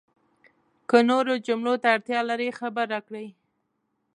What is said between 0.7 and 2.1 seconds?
که نورو جملو ته